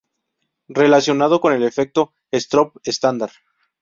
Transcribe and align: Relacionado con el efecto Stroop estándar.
Relacionado 0.69 1.39
con 1.41 1.53
el 1.53 1.61
efecto 1.61 2.11
Stroop 2.33 2.77
estándar. 2.83 3.29